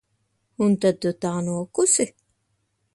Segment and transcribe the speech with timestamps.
[0.67, 2.11] Un tad tu tā nokusi?